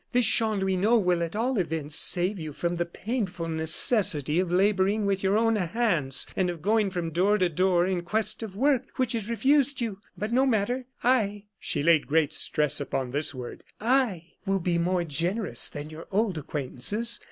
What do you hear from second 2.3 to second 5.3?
you from the painful necessity of laboring with